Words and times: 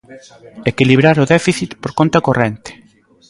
Equilibrar 0.71 1.17
o 1.23 1.29
déficit 1.35 1.71
por 1.81 1.91
conta 1.99 2.23
corrente. 2.27 2.71